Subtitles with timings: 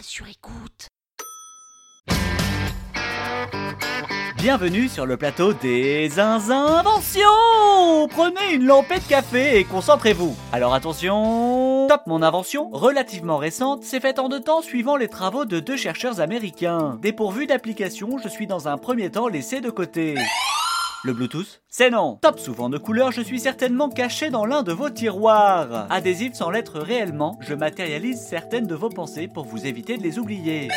[0.00, 0.88] Sur écoute.
[4.36, 7.28] Bienvenue sur le plateau des inventions
[8.10, 10.36] Prenez une lampée de café et concentrez-vous.
[10.52, 15.44] Alors attention Top Mon invention, relativement récente, s'est faite en deux temps suivant les travaux
[15.44, 16.98] de deux chercheurs américains.
[17.00, 20.16] Dépourvu d'application, je suis dans un premier temps laissé de côté.
[21.04, 24.72] Le Bluetooth C'est non Top souvent de couleur, je suis certainement caché dans l'un de
[24.72, 25.86] vos tiroirs.
[25.90, 30.18] Adhésif sans l'être réellement, je matérialise certaines de vos pensées pour vous éviter de les
[30.18, 30.68] oublier.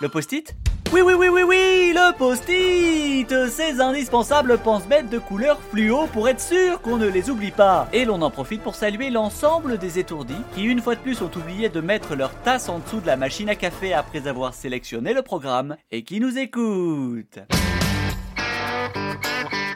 [0.00, 0.56] Le post-it?
[0.92, 6.40] Oui, oui, oui, oui, oui, le post-it Ces indispensables pense-bêtes de couleur fluo pour être
[6.40, 7.88] sûr qu'on ne les oublie pas.
[7.92, 11.30] Et l'on en profite pour saluer l'ensemble des étourdis qui, une fois de plus, ont
[11.36, 15.14] oublié de mettre leur tasse en dessous de la machine à café après avoir sélectionné
[15.14, 17.38] le programme et qui nous écoutent.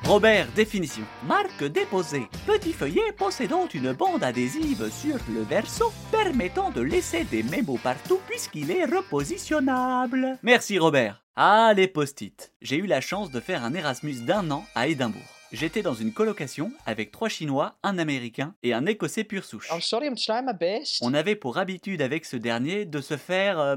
[0.04, 1.04] Robert, définition.
[1.26, 2.28] Marque déposée.
[2.46, 8.20] Petit feuillet possédant une bande adhésive sur le verso permettant de laisser des mémos partout
[8.28, 10.38] puisqu'il est repositionnable.
[10.42, 11.22] Merci Robert.
[11.34, 12.52] Ah, les post-it.
[12.60, 15.22] J'ai eu la chance de faire un Erasmus d'un an à Édimbourg.
[15.50, 19.70] J'étais dans une colocation avec trois Chinois, un Américain et un Écossais pur souche.
[19.70, 20.98] I'm sorry, I'm trying my best.
[21.00, 23.58] On avait pour habitude avec ce dernier de se faire...
[23.58, 23.76] euh,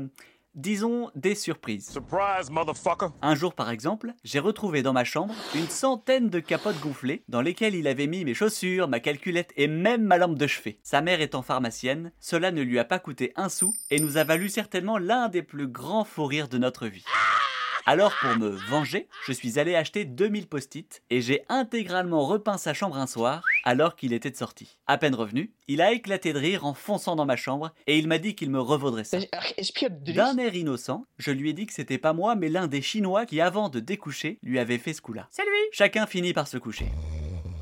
[0.56, 1.90] disons des surprises.
[1.90, 3.10] Surprise, motherfucker!
[3.22, 7.42] Un jour par exemple, j'ai retrouvé dans ma chambre une centaine de capotes gonflées dans
[7.42, 10.80] lesquelles il avait mis mes chaussures, ma calculette et même ma lampe de chevet.
[10.84, 14.24] Sa mère étant pharmacienne, cela ne lui a pas coûté un sou et nous a
[14.24, 17.06] valu certainement l'un des plus grands faux rires de notre vie.
[17.88, 22.74] Alors pour me venger, je suis allé acheter 2000 post-it et j'ai intégralement repeint sa
[22.74, 24.78] chambre un soir alors qu'il était de sortie.
[24.88, 28.08] À peine revenu, il a éclaté de rire en fonçant dans ma chambre et il
[28.08, 29.20] m'a dit qu'il me revaudrait ça.
[29.20, 32.82] De D'un air innocent, je lui ai dit que c'était pas moi mais l'un des
[32.82, 35.28] Chinois qui avant de découcher lui avait fait ce coup-là.
[35.32, 36.88] C'est lui Chacun finit par se coucher.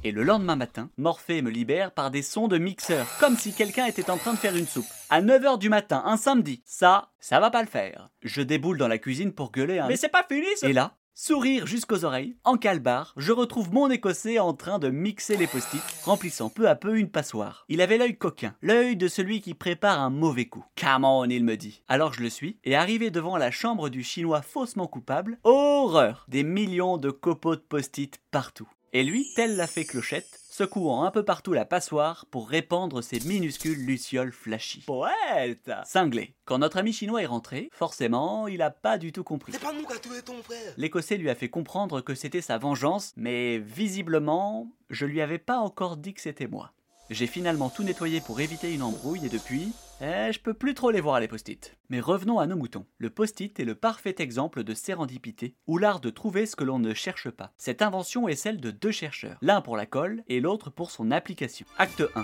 [0.05, 3.85] Et le lendemain matin, Morphée me libère par des sons de mixeur, comme si quelqu'un
[3.85, 4.85] était en train de faire une soupe.
[5.09, 6.61] À 9h du matin, un samedi.
[6.65, 8.09] Ça, ça va pas le faire.
[8.21, 9.87] Je déboule dans la cuisine pour gueuler un...
[9.87, 14.39] Mais c'est pas fini Et là, sourire jusqu'aux oreilles, en calbar, je retrouve mon écossais
[14.39, 17.65] en train de mixer les post-it, remplissant peu à peu une passoire.
[17.69, 20.65] Il avait l'œil coquin, l'œil de celui qui prépare un mauvais coup.
[20.79, 21.83] Come on, il me dit.
[21.87, 26.43] Alors je le suis, et arrivé devant la chambre du chinois faussement coupable, horreur Des
[26.43, 28.69] millions de copeaux de post-it partout.
[28.95, 33.19] Et lui, tel la fée clochette, secouant un peu partout la passoire pour répandre ses
[33.21, 34.83] minuscules lucioles flashy.
[34.85, 36.35] Poète Cinglé.
[36.45, 39.51] Quand notre ami chinois est rentré, forcément, il a pas du tout compris.
[39.51, 40.73] C'est pas nous qui a tué ton frère.
[40.77, 45.57] L'Écossais lui a fait comprendre que c'était sa vengeance, mais visiblement, je lui avais pas
[45.57, 46.71] encore dit que c'était moi.
[47.09, 50.89] J'ai finalement tout nettoyé pour éviter une embrouille et depuis, eh, je peux plus trop
[50.89, 51.75] les voir les post-it.
[51.89, 52.85] Mais revenons à nos moutons.
[52.97, 56.79] Le post-it est le parfait exemple de sérendipité, ou l'art de trouver ce que l'on
[56.79, 57.51] ne cherche pas.
[57.57, 61.11] Cette invention est celle de deux chercheurs, l'un pour la colle et l'autre pour son
[61.11, 61.65] application.
[61.77, 62.23] Acte 1.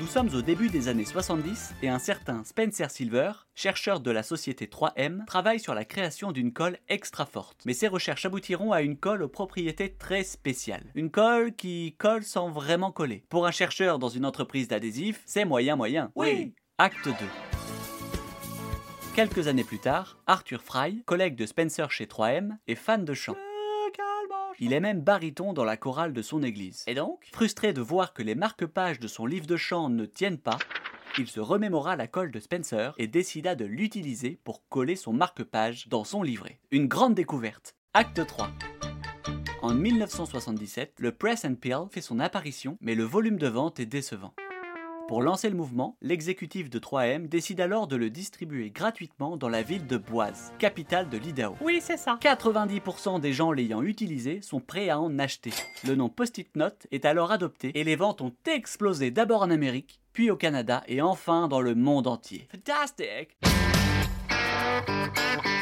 [0.00, 4.22] Nous sommes au début des années 70 et un certain Spencer Silver, chercheur de la
[4.22, 7.60] société 3M, travaille sur la création d'une colle extra forte.
[7.66, 10.90] Mais ses recherches aboutiront à une colle aux propriétés très spéciales.
[10.94, 13.24] Une colle qui colle sans vraiment coller.
[13.28, 16.10] Pour un chercheur dans une entreprise d'adhésifs, c'est moyen moyen.
[16.16, 17.12] Oui Acte 2.
[19.14, 23.36] Quelques années plus tard, Arthur Fry, collègue de Spencer chez 3M, est fan de chant.
[24.58, 26.84] Il est même baryton dans la chorale de son église.
[26.86, 30.38] Et donc, frustré de voir que les marque-pages de son livre de chant ne tiennent
[30.38, 30.58] pas,
[31.18, 35.88] il se remémora la colle de Spencer et décida de l'utiliser pour coller son marque-page
[35.88, 36.58] dans son livret.
[36.70, 37.76] Une grande découverte.
[37.92, 38.50] Acte 3.
[39.60, 43.86] En 1977, le Press and Peel fait son apparition, mais le volume de vente est
[43.86, 44.34] décevant.
[45.12, 49.60] Pour lancer le mouvement, l'exécutif de 3M décide alors de le distribuer gratuitement dans la
[49.60, 51.54] ville de Boise, capitale de l'Idaho.
[51.60, 52.18] Oui, c'est ça.
[52.22, 55.50] 90% des gens l'ayant utilisé sont prêts à en acheter.
[55.86, 60.00] Le nom Post-it Note est alors adopté et les ventes ont explosé d'abord en Amérique,
[60.14, 62.48] puis au Canada et enfin dans le monde entier.
[62.50, 63.36] Fantastic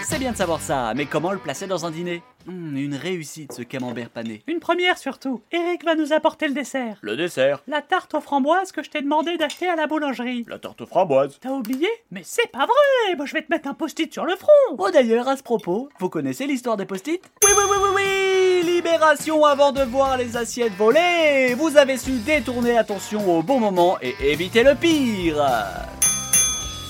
[0.03, 2.23] C'est bien de savoir ça, mais comment le placer dans un dîner?
[2.47, 4.43] Hmm, Une réussite ce camembert pané.
[4.49, 5.41] Une première surtout.
[5.53, 6.97] Eric va nous apporter le dessert.
[7.03, 10.45] Le dessert La tarte aux framboises que je t'ai demandé d'acheter à la boulangerie.
[10.49, 11.39] La tarte aux framboises.
[11.41, 11.87] T'as oublié?
[12.11, 14.91] Mais c'est pas vrai Moi je vais te mettre un post-it sur le front Oh
[14.91, 17.23] d'ailleurs, à ce propos, vous connaissez l'histoire des post-it?
[17.45, 18.03] Oui, oui, oui, oui, oui
[18.65, 23.61] oui, libération avant de voir les assiettes voler Vous avez su détourner l'attention au bon
[23.61, 25.37] moment et éviter le pire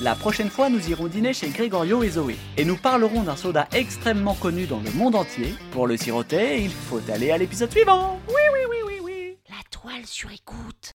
[0.00, 2.36] la prochaine fois, nous irons dîner chez Gregorio et Zoé.
[2.56, 5.54] Et nous parlerons d'un soda extrêmement connu dans le monde entier.
[5.72, 8.20] Pour le siroter, il faut aller à l'épisode suivant.
[8.28, 9.36] Oui, oui, oui, oui, oui.
[9.48, 10.94] La toile sur écoute.